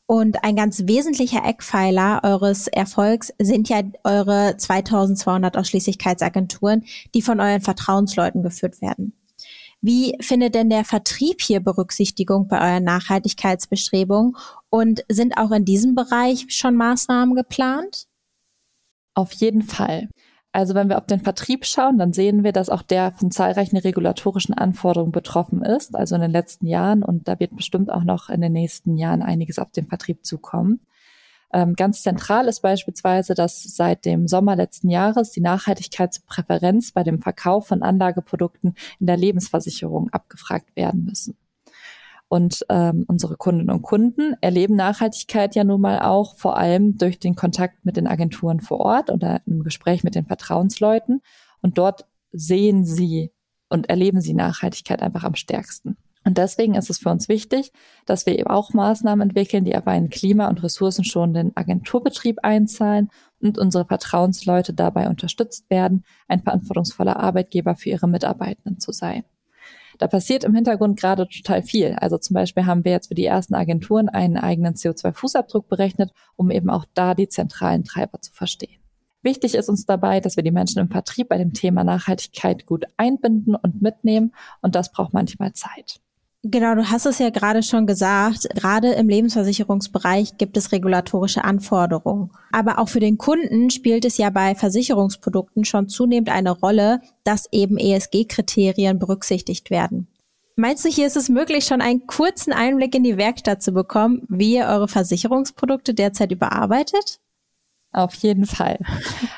Und 0.07 0.43
ein 0.43 0.55
ganz 0.55 0.83
wesentlicher 0.85 1.43
Eckpfeiler 1.43 2.21
eures 2.23 2.67
Erfolgs 2.67 3.33
sind 3.37 3.67
ja 3.67 3.81
eure 4.05 4.55
2200 4.55 5.57
Ausschließlichkeitsagenturen, 5.57 6.85
die 7.13 7.21
von 7.21 7.41
euren 7.41 7.61
Vertrauensleuten 7.61 8.41
geführt 8.41 8.81
werden. 8.81 9.13
Wie 9.81 10.15
findet 10.21 10.55
denn 10.55 10.69
der 10.69 10.85
Vertrieb 10.85 11.41
hier 11.41 11.59
Berücksichtigung 11.59 12.47
bei 12.47 12.61
euren 12.61 12.85
Nachhaltigkeitsbestrebungen? 12.85 14.37
Und 14.69 15.03
sind 15.09 15.37
auch 15.37 15.51
in 15.51 15.65
diesem 15.65 15.95
Bereich 15.95 16.45
schon 16.49 16.75
Maßnahmen 16.75 17.35
geplant? 17.35 18.07
Auf 19.13 19.31
jeden 19.33 19.63
Fall. 19.63 20.09
Also 20.55 20.73
wenn 20.73 20.87
wir 20.87 20.97
auf 20.97 21.05
den 21.05 21.19
Vertrieb 21.19 21.65
schauen, 21.65 21.97
dann 21.97 22.13
sehen 22.13 22.45
wir, 22.45 22.53
dass 22.53 22.69
auch 22.69 22.81
der 22.81 23.11
von 23.11 23.29
zahlreichen 23.29 23.75
regulatorischen 23.75 24.55
Anforderungen 24.55 25.11
betroffen 25.11 25.61
ist, 25.61 25.93
also 25.93 26.15
in 26.15 26.21
den 26.21 26.31
letzten 26.31 26.65
Jahren. 26.65 27.03
Und 27.03 27.27
da 27.27 27.37
wird 27.41 27.57
bestimmt 27.57 27.91
auch 27.91 28.05
noch 28.05 28.29
in 28.29 28.39
den 28.39 28.53
nächsten 28.53 28.95
Jahren 28.95 29.21
einiges 29.21 29.59
auf 29.59 29.71
den 29.71 29.87
Vertrieb 29.87 30.25
zukommen. 30.25 30.79
Ähm, 31.51 31.73
ganz 31.73 32.03
zentral 32.03 32.47
ist 32.47 32.61
beispielsweise, 32.61 33.33
dass 33.33 33.63
seit 33.63 34.05
dem 34.05 34.29
Sommer 34.29 34.55
letzten 34.55 34.89
Jahres 34.89 35.31
die 35.31 35.41
Nachhaltigkeitspräferenz 35.41 36.93
bei 36.93 37.03
dem 37.03 37.21
Verkauf 37.21 37.67
von 37.67 37.83
Anlageprodukten 37.83 38.75
in 39.01 39.07
der 39.07 39.17
Lebensversicherung 39.17 40.07
abgefragt 40.11 40.73
werden 40.77 41.03
müssen. 41.03 41.35
Und 42.35 42.65
ähm, 42.67 43.05
unsere 43.07 43.37
Kundinnen 43.37 43.73
und 43.73 43.81
Kunden 43.81 44.35
erleben 44.41 44.75
Nachhaltigkeit 44.75 45.55
ja 45.55 45.63
nun 45.63 45.79
mal 45.79 46.01
auch 46.01 46.35
vor 46.35 46.57
allem 46.57 46.97
durch 46.97 47.17
den 47.17 47.33
Kontakt 47.33 47.85
mit 47.85 47.95
den 47.95 48.07
Agenturen 48.07 48.59
vor 48.59 48.81
Ort 48.81 49.09
oder 49.09 49.41
im 49.45 49.63
Gespräch 49.63 50.03
mit 50.03 50.15
den 50.15 50.25
Vertrauensleuten. 50.25 51.21
Und 51.61 51.77
dort 51.77 52.05
sehen 52.33 52.83
sie 52.83 53.31
und 53.69 53.87
erleben 53.87 54.19
sie 54.19 54.33
Nachhaltigkeit 54.33 55.01
einfach 55.01 55.23
am 55.23 55.35
stärksten. 55.35 55.95
Und 56.25 56.37
deswegen 56.37 56.75
ist 56.75 56.89
es 56.89 56.97
für 56.97 57.07
uns 57.07 57.29
wichtig, 57.29 57.71
dass 58.05 58.25
wir 58.25 58.37
eben 58.37 58.49
auch 58.49 58.73
Maßnahmen 58.73 59.29
entwickeln, 59.29 59.63
die 59.63 59.77
auf 59.77 59.87
einen 59.87 60.09
klima- 60.09 60.49
und 60.49 60.61
ressourcenschonenden 60.61 61.55
Agenturbetrieb 61.55 62.39
einzahlen 62.43 63.11
und 63.39 63.57
unsere 63.57 63.85
Vertrauensleute 63.85 64.73
dabei 64.73 65.07
unterstützt 65.07 65.69
werden, 65.69 66.03
ein 66.27 66.43
verantwortungsvoller 66.43 67.17
Arbeitgeber 67.17 67.75
für 67.75 67.91
ihre 67.91 68.09
Mitarbeitenden 68.09 68.81
zu 68.81 68.91
sein 68.91 69.23
da 69.97 70.07
passiert 70.07 70.43
im 70.43 70.55
Hintergrund 70.55 70.99
gerade 70.99 71.27
total 71.27 71.63
viel. 71.63 71.93
Also 71.99 72.17
zum 72.17 72.33
Beispiel 72.33 72.65
haben 72.65 72.85
wir 72.85 72.91
jetzt 72.91 73.07
für 73.07 73.15
die 73.15 73.25
ersten 73.25 73.55
Agenturen 73.55 74.09
einen 74.09 74.37
eigenen 74.37 74.75
CO2-Fußabdruck 74.75 75.67
berechnet, 75.67 76.11
um 76.35 76.51
eben 76.51 76.69
auch 76.69 76.85
da 76.93 77.13
die 77.15 77.27
zentralen 77.27 77.83
Treiber 77.83 78.21
zu 78.21 78.31
verstehen. 78.31 78.81
Wichtig 79.21 79.55
ist 79.55 79.69
uns 79.69 79.85
dabei, 79.85 80.19
dass 80.19 80.35
wir 80.35 80.43
die 80.43 80.51
Menschen 80.51 80.79
im 80.79 80.89
Vertrieb 80.89 81.29
bei 81.29 81.37
dem 81.39 81.53
Thema 81.53 81.83
Nachhaltigkeit 81.83 82.67
gut 82.67 82.85
einbinden 82.97 83.55
und 83.55 83.81
mitnehmen 83.81 84.35
und 84.61 84.75
das 84.75 84.91
braucht 84.91 85.13
manchmal 85.13 85.53
Zeit. 85.53 85.99
Genau, 86.47 86.75
du 86.75 86.91
hast 86.91 87.07
es 87.07 87.17
ja 87.17 87.31
gerade 87.31 87.63
schon 87.63 87.87
gesagt, 87.87 88.47
gerade 88.53 88.91
im 88.91 89.09
Lebensversicherungsbereich 89.09 90.37
gibt 90.37 90.57
es 90.57 90.71
regulatorische 90.71 91.43
Anforderungen. 91.43 92.29
Aber 92.51 92.77
auch 92.77 92.87
für 92.87 92.99
den 92.99 93.17
Kunden 93.17 93.71
spielt 93.71 94.05
es 94.05 94.19
ja 94.19 94.29
bei 94.29 94.53
Versicherungsprodukten 94.53 95.65
schon 95.65 95.89
zunehmend 95.89 96.29
eine 96.29 96.51
Rolle, 96.51 97.01
dass 97.23 97.47
eben 97.51 97.79
ESG-Kriterien 97.79 98.99
berücksichtigt 98.99 99.71
werden. 99.71 100.07
Meinst 100.55 100.85
du, 100.85 100.89
hier 100.89 101.07
ist 101.07 101.17
es 101.17 101.29
möglich, 101.29 101.65
schon 101.65 101.81
einen 101.81 102.05
kurzen 102.05 102.53
Einblick 102.53 102.93
in 102.93 103.03
die 103.03 103.17
Werkstatt 103.17 103.63
zu 103.63 103.71
bekommen, 103.71 104.21
wie 104.29 104.53
ihr 104.53 104.67
eure 104.67 104.87
Versicherungsprodukte 104.87 105.95
derzeit 105.95 106.31
überarbeitet? 106.31 107.21
Auf 107.91 108.13
jeden 108.15 108.45
Fall. 108.45 108.77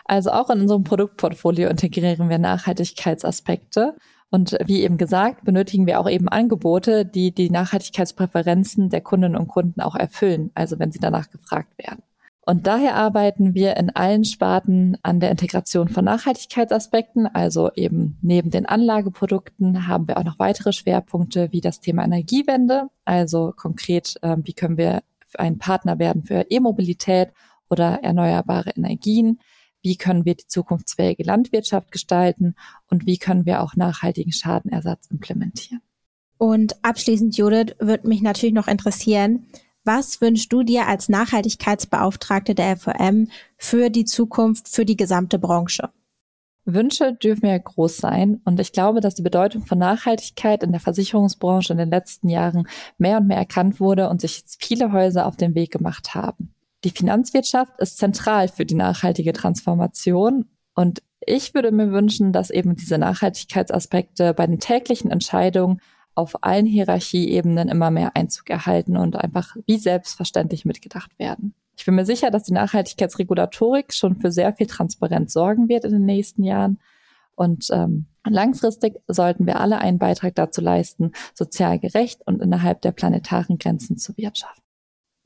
Also 0.04 0.32
auch 0.32 0.50
in 0.50 0.60
unserem 0.60 0.84
Produktportfolio 0.84 1.70
integrieren 1.70 2.28
wir 2.28 2.38
Nachhaltigkeitsaspekte 2.38 3.96
und 4.30 4.58
wie 4.66 4.84
eben 4.84 4.98
gesagt, 4.98 5.46
benötigen 5.46 5.88
wir 5.88 6.00
auch 6.00 6.10
eben 6.10 6.28
Angebote, 6.28 7.06
die 7.06 7.32
die 7.34 7.50
Nachhaltigkeitspräferenzen 7.50 8.90
der 8.90 9.02
Kundinnen 9.02 9.38
und 9.38 9.48
Kunden 9.48 9.80
auch 9.82 9.96
erfüllen, 9.96 10.52
also 10.54 10.80
wenn 10.80 10.92
sie 10.92 11.00
danach 11.00 11.30
gefragt 11.30 11.78
werden. 11.78 12.04
Und 12.46 12.66
daher 12.66 12.96
arbeiten 12.96 13.56
wir 13.56 13.76
in 13.76 13.94
allen 13.94 14.24
Sparten 14.24 14.98
an 15.04 15.20
der 15.20 15.32
Integration 15.32 15.90
von 15.90 16.06
Nachhaltigkeitsaspekten. 16.06 17.28
Also 17.28 17.72
eben 17.76 18.18
neben 18.22 18.52
den 18.52 18.66
Anlageprodukten 18.66 19.86
haben 19.86 20.08
wir 20.08 20.18
auch 20.18 20.24
noch 20.24 20.40
weitere 20.40 20.72
Schwerpunkte 20.72 21.52
wie 21.52 21.60
das 21.60 21.82
Thema 21.82 22.06
Energiewende. 22.06 22.88
Also 23.04 23.54
konkret, 23.54 24.16
äh, 24.22 24.38
wie 24.44 24.54
können 24.54 24.78
wir 24.78 25.02
ein 25.38 25.58
Partner 25.58 26.00
werden 26.00 26.24
für 26.24 26.46
E-Mobilität 26.50 27.34
oder 27.70 28.02
erneuerbare 28.02 28.70
Energien 28.70 29.40
wie 29.82 29.98
können 29.98 30.26
wir 30.26 30.36
die 30.36 30.48
zukunftsfähige 30.48 31.24
Landwirtschaft 31.24 31.92
gestalten 31.92 32.56
und 32.90 33.06
wie 33.06 33.18
können 33.18 33.46
wir 33.46 33.62
auch 33.62 33.76
nachhaltigen 33.76 34.32
Schadenersatz 34.32 35.08
implementieren. 35.08 35.82
Und 36.38 36.84
abschließend, 36.84 37.36
Judith, 37.38 37.76
würde 37.80 38.08
mich 38.08 38.22
natürlich 38.22 38.54
noch 38.54 38.68
interessieren, 38.68 39.48
was 39.84 40.20
wünschst 40.20 40.52
du 40.52 40.64
dir 40.64 40.88
als 40.88 41.08
Nachhaltigkeitsbeauftragte 41.10 42.54
der 42.54 42.76
FOM 42.78 43.30
für 43.58 43.90
die 43.90 44.06
Zukunft, 44.06 44.68
für 44.68 44.86
die 44.86 44.98
gesamte 44.98 45.40
Branche? 45.40 45.90
Wünsche 46.66 47.14
dürfen 47.14 47.46
ja 47.46 47.58
groß 47.58 47.96
sein 47.96 48.42
und 48.44 48.60
ich 48.60 48.74
glaube, 48.74 49.00
dass 49.00 49.16
die 49.16 49.22
Bedeutung 49.22 49.66
von 49.66 49.78
Nachhaltigkeit 49.78 50.64
in 50.64 50.72
der 50.72 50.82
Versicherungsbranche 50.82 51.72
in 51.72 51.80
den 51.80 51.90
letzten 51.90 52.28
Jahren 52.28 52.68
mehr 52.98 53.20
und 53.20 53.28
mehr 53.28 53.38
erkannt 53.38 53.80
wurde 53.80 54.10
und 54.10 54.20
sich 54.20 54.44
viele 54.60 54.92
Häuser 54.92 55.26
auf 55.26 55.38
den 55.38 55.56
Weg 55.56 55.72
gemacht 55.72 56.14
haben. 56.14 56.54
Die 56.88 56.94
Finanzwirtschaft 56.94 57.74
ist 57.80 57.98
zentral 57.98 58.48
für 58.48 58.66
die 58.66 58.74
nachhaltige 58.74 59.34
Transformation 59.34 60.46
und 60.74 61.04
ich 61.20 61.54
würde 61.54 61.74
mir 61.74 61.92
wünschen, 61.92 62.32
dass 62.32 62.50
eben 62.50 62.78
diese 62.78 62.98
Nachhaltigkeitsaspekte 62.98 64.34
bei 64.34 64.48
den 64.48 64.62
täglichen 64.62 65.12
Entscheidungen 65.12 65.82
auf 66.16 66.42
allen 66.46 66.66
Hierarchieebenen 66.66 67.68
immer 67.68 67.92
mehr 67.92 68.16
Einzug 68.16 68.50
erhalten 68.50 68.96
und 68.96 69.18
einfach 69.18 69.58
wie 69.66 69.78
selbstverständlich 69.78 70.64
mitgedacht 70.64 71.12
werden. 71.20 71.56
Ich 71.78 71.84
bin 71.84 71.96
mir 71.96 72.06
sicher, 72.06 72.32
dass 72.32 72.44
die 72.44 72.54
Nachhaltigkeitsregulatorik 72.54 73.94
schon 73.94 74.16
für 74.16 74.32
sehr 74.32 74.54
viel 74.54 74.68
Transparenz 74.68 75.34
sorgen 75.34 75.68
wird 75.68 75.84
in 75.84 75.92
den 75.92 76.06
nächsten 76.06 76.46
Jahren. 76.46 76.80
Und 77.36 77.68
ähm, 77.70 78.06
langfristig 78.26 78.96
sollten 79.08 79.46
wir 79.46 79.60
alle 79.60 79.80
einen 79.80 80.00
Beitrag 80.00 80.36
dazu 80.36 80.62
leisten, 80.62 81.12
sozial 81.34 81.80
gerecht 81.80 82.26
und 82.26 82.42
innerhalb 82.42 82.82
der 82.82 82.94
planetaren 82.94 83.58
Grenzen 83.58 83.98
zu 83.98 84.16
wirtschaften. 84.16 84.67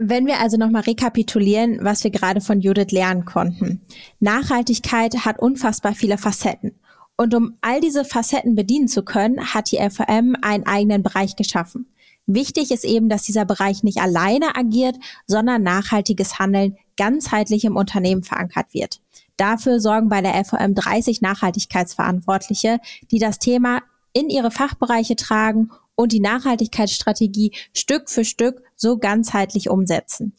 Wenn 0.03 0.25
wir 0.25 0.39
also 0.39 0.58
nochmal 0.58 0.81
rekapitulieren, 0.81 1.77
was 1.84 2.03
wir 2.03 2.10
gerade 2.10 2.41
von 2.41 2.60
Judith 2.60 2.91
lernen 2.91 3.24
konnten. 3.24 3.81
Nachhaltigkeit 4.20 5.25
hat 5.25 5.38
unfassbar 5.38 5.93
viele 5.93 6.17
Facetten. 6.17 6.72
Und 7.17 7.36
um 7.36 7.53
all 7.62 7.81
diese 7.81 8.03
Facetten 8.03 8.55
bedienen 8.55 8.88
zu 8.88 9.03
können, 9.03 9.53
hat 9.53 9.72
die 9.72 9.77
FOM 9.77 10.36
einen 10.41 10.65
eigenen 10.65 11.03
Bereich 11.03 11.36
geschaffen. 11.36 11.86
Wichtig 12.25 12.72
ist 12.72 12.84
eben, 12.84 13.10
dass 13.10 13.22
dieser 13.22 13.46
Bereich 13.46 13.84
nicht 13.84 14.00
alleine 14.00 14.55
agiert, 14.55 14.96
sondern 15.27 15.62
nachhaltiges 15.62 16.39
Handeln 16.39 16.77
ganzheitlich 16.98 17.63
im 17.63 17.75
Unternehmen 17.75 18.24
verankert 18.24 18.74
wird. 18.74 19.01
Dafür 19.38 19.79
sorgen 19.79 20.10
bei 20.10 20.22
der 20.22 20.43
FOM 20.43 20.74
30 20.74 21.22
Nachhaltigkeitsverantwortliche, 21.22 22.79
die 23.12 23.20
das 23.20 23.38
Thema 23.38 23.84
in 24.13 24.31
ihre 24.31 24.50
Fachbereiche 24.50 25.15
tragen 25.15 25.70
und 26.01 26.12
die 26.12 26.20
Nachhaltigkeitsstrategie 26.20 27.51
Stück 27.74 28.10
für 28.10 28.25
Stück 28.25 28.63
so 28.75 28.98
ganzheitlich 28.98 29.70
umsetzen. 29.70 30.36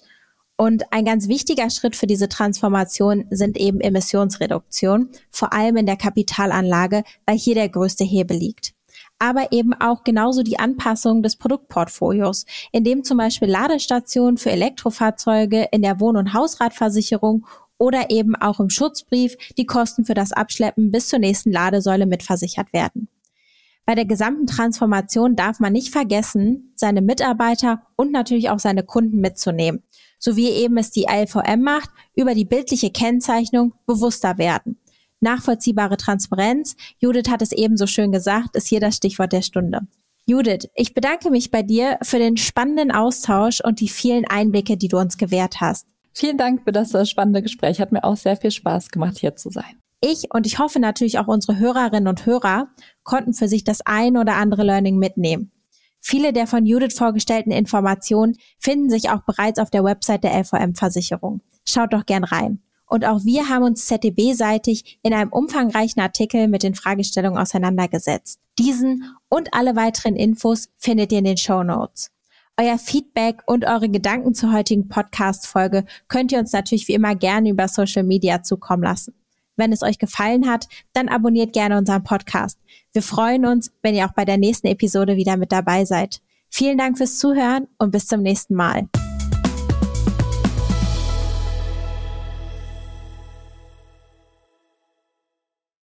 Und 0.57 0.93
ein 0.93 1.05
ganz 1.05 1.29
wichtiger 1.29 1.71
Schritt 1.71 1.97
für 1.97 2.07
diese 2.07 2.29
Transformation 2.29 3.25
sind 3.31 3.57
eben 3.57 3.81
Emissionsreduktion, 3.81 5.09
vor 5.31 5.53
allem 5.53 5.77
in 5.77 5.87
der 5.87 5.97
Kapitalanlage, 5.97 7.05
weil 7.27 7.39
hier 7.39 7.55
der 7.55 7.69
größte 7.69 8.05
Hebel 8.05 8.37
liegt. 8.37 8.75
Aber 9.19 9.53
eben 9.53 9.73
auch 9.73 10.05
genauso 10.05 10.43
die 10.43 10.59
Anpassung 10.59 11.23
des 11.23 11.37
Produktportfolios, 11.37 12.45
in 12.73 12.85
dem 12.85 13.05
zum 13.05 13.19
Beispiel 13.19 13.49
Ladestationen 13.49 14.39
für 14.39 14.51
Elektrofahrzeuge 14.51 15.69
in 15.71 15.83
der 15.83 16.01
Wohn- 16.01 16.17
und 16.17 16.35
Hausratversicherung 16.35 17.47
oder 17.79 18.11
eben 18.11 18.35
auch 18.37 18.61
im 18.61 18.69
Schutzbrief 18.69 19.37
die 19.57 19.67
Kosten 19.67 20.05
für 20.05 20.15
das 20.15 20.33
Abschleppen 20.33 20.91
bis 20.91 21.09
zur 21.09 21.21
nächsten 21.21 21.53
Ladesäule 21.53 22.07
mitversichert 22.07 22.73
werden. 22.73 23.09
Bei 23.85 23.95
der 23.95 24.05
gesamten 24.05 24.47
Transformation 24.47 25.35
darf 25.35 25.59
man 25.59 25.73
nicht 25.73 25.91
vergessen, 25.91 26.73
seine 26.77 27.03
Mitarbeiter 27.03 27.83
und 27.97 28.13
natürlich 28.13 28.51
auch 28.51 28.61
seine 28.61 28.85
Kunden 28.85 29.21
mitzunehmen, 29.21 29.83
so 30.19 30.37
wie 30.37 30.51
eben 30.51 30.77
es 30.79 30.91
die 30.91 31.07
LVM 31.11 31.63
macht, 31.63 31.91
über 32.15 32.35
die 32.35 32.45
bildliche 32.45 32.91
Kennzeichnung 32.91 33.75
bewusster 33.87 34.39
werden. 34.39 34.79
Nachvollziehbare 35.21 35.97
Transparenz, 35.97 36.77
Judith 36.99 37.29
hat 37.29 37.43
es 37.43 37.53
eben 37.53 37.77
so 37.77 37.87
schön 37.87 38.13
gesagt, 38.13 38.57
ist 38.57 38.69
hier 38.69 38.81
das 38.81 38.97
Stichwort 38.97 39.33
der 39.33 39.43
Stunde. 39.43 39.81
Judith, 40.27 40.69
ich 40.77 40.95
bedanke 40.95 41.31
mich 41.31 41.51
bei 41.51 41.63
dir 41.63 41.99
für 42.03 42.19
den 42.19 42.37
spannenden 42.37 42.93
Austausch 42.93 43.61
und 43.61 43.81
die 43.81 43.89
vielen 43.89 44.25
Einblicke, 44.25 44.77
die 44.77 44.89
du 44.89 44.99
uns 44.99 45.17
gewährt 45.17 45.61
hast. 45.61 45.87
Vielen 46.15 46.39
Dank 46.39 46.63
für 46.63 46.73
das 46.73 46.93
spannende 47.09 47.43
Gespräch. 47.43 47.81
Hat 47.81 47.91
mir 47.91 48.05
auch 48.05 48.17
sehr 48.17 48.37
viel 48.37 48.51
Spaß 48.51 48.91
gemacht, 48.91 49.19
hier 49.19 49.35
zu 49.35 49.51
sein. 49.51 49.82
Ich 50.05 50.35
und 50.35 50.47
ich 50.47 50.59
hoffe 50.59 50.81
natürlich 50.81 51.21
auch 51.21 51.29
unsere 51.29 51.59
Hörerinnen 51.59 52.09
und 52.09 52.27
Hörer 52.27 52.69
konnten 53.05 53.35
für 53.35 53.47
sich 53.47 53.63
das 53.63 53.83
ein 53.83 54.17
oder 54.17 54.35
andere 54.35 54.65
Learning 54.65 54.99
mitnehmen. 54.99 55.53
Viele 56.01 56.33
der 56.33 56.49
von 56.49 56.67
Judith 56.67 56.95
vorgestellten 56.95 57.53
Informationen 57.53 58.37
finden 58.59 58.91
sich 58.91 59.11
auch 59.11 59.23
bereits 59.23 59.61
auf 59.61 59.71
der 59.71 59.85
Website 59.85 60.25
der 60.25 60.37
LVM-Versicherung. 60.37 61.41
Schaut 61.65 61.93
doch 61.93 62.05
gern 62.05 62.25
rein. 62.25 62.61
Und 62.87 63.05
auch 63.05 63.25
wir 63.25 63.49
haben 63.49 63.63
uns 63.63 63.87
ZDB-seitig 63.87 64.99
in 65.05 65.15
einem 65.15 65.33
umfangreichen 65.33 66.03
Artikel 66.03 66.49
mit 66.49 66.65
den 66.65 66.75
Fragestellungen 66.75 67.41
auseinandergesetzt. 67.41 68.41
Diesen 68.59 69.05
und 69.29 69.55
alle 69.55 69.77
weiteren 69.77 70.17
Infos 70.17 70.69
findet 70.79 71.13
ihr 71.13 71.19
in 71.19 71.25
den 71.25 71.37
Show 71.37 71.63
Notes. 71.63 72.11
Euer 72.59 72.77
Feedback 72.77 73.43
und 73.47 73.65
eure 73.65 73.89
Gedanken 73.89 74.35
zur 74.35 74.53
heutigen 74.53 74.89
Podcast-Folge 74.89 75.85
könnt 76.09 76.33
ihr 76.33 76.41
uns 76.41 76.53
natürlich 76.53 76.89
wie 76.89 76.95
immer 76.95 77.15
gerne 77.15 77.51
über 77.51 77.69
Social 77.69 78.03
Media 78.03 78.43
zukommen 78.43 78.83
lassen. 78.83 79.15
Wenn 79.63 79.73
es 79.73 79.85
euch 79.85 80.01
gefallen 80.01 80.49
hat, 80.49 80.67
dann 80.93 81.09
abonniert 81.09 81.53
gerne 81.53 81.79
unseren 81.79 82.03
Podcast. 82.03 82.59
Wir 82.93 83.01
freuen 83.01 83.47
uns, 83.47 83.71
wenn 83.81 83.95
ihr 83.95 84.07
auch 84.07 84.13
bei 84.13 84.25
der 84.25 84.37
nächsten 84.37 84.67
Episode 84.67 85.15
wieder 85.15 85.37
mit 85.37 85.53
dabei 85.53 85.85
seid. 85.85 86.21
Vielen 86.49 86.79
Dank 86.79 86.99
fürs 86.99 87.17
Zuhören 87.17 87.69
und 87.79 87.93
bis 87.93 88.09
zum 88.09 88.23
nächsten 88.23 88.57
Mal. 88.57 88.89